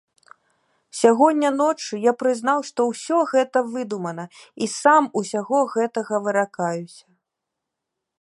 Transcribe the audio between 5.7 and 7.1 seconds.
гэтага выракаюся.